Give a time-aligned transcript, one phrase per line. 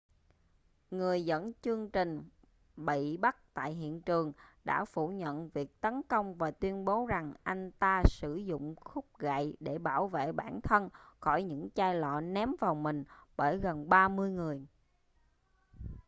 [0.91, 2.23] người dẫn chương trình
[2.77, 7.33] bị bắt tại hiện trường đã phủ nhận việc tấn công và tuyên bố rằng
[7.43, 12.21] anh ta sử dụng khúc gậy để bảo vệ bản thân khỏi những chai lọ
[12.21, 13.03] ném vào mình
[13.37, 14.65] bởi gần ba mươi người